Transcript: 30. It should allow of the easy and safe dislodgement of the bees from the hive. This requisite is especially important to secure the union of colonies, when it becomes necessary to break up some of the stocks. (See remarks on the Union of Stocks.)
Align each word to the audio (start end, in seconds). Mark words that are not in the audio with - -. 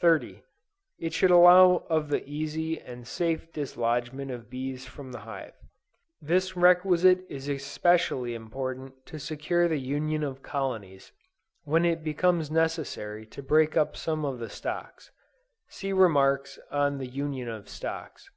30. 0.00 0.42
It 0.98 1.12
should 1.12 1.30
allow 1.30 1.84
of 1.90 2.08
the 2.08 2.26
easy 2.26 2.80
and 2.80 3.06
safe 3.06 3.52
dislodgement 3.52 4.30
of 4.30 4.44
the 4.44 4.48
bees 4.48 4.86
from 4.86 5.12
the 5.12 5.18
hive. 5.18 5.52
This 6.22 6.56
requisite 6.56 7.26
is 7.28 7.46
especially 7.46 8.34
important 8.34 9.04
to 9.04 9.18
secure 9.18 9.68
the 9.68 9.76
union 9.76 10.24
of 10.24 10.42
colonies, 10.42 11.12
when 11.64 11.84
it 11.84 12.02
becomes 12.02 12.50
necessary 12.50 13.26
to 13.26 13.42
break 13.42 13.76
up 13.76 13.98
some 13.98 14.24
of 14.24 14.38
the 14.38 14.48
stocks. 14.48 15.10
(See 15.68 15.92
remarks 15.92 16.58
on 16.70 16.96
the 16.96 17.06
Union 17.08 17.48
of 17.50 17.68
Stocks.) 17.68 18.30